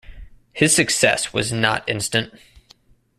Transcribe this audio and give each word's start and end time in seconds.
His 0.51 0.75
success 0.75 1.31
was 1.31 1.51
not 1.51 1.87
instant. 1.87 2.33